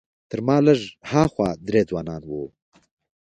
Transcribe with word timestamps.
تر 0.29 0.39
ما 0.47 0.57
لږ 0.65 0.79
ها 1.09 1.23
خوا 1.33 1.49
درې 1.67 1.81
ځوانان 1.89 2.21
وو. 2.25 2.43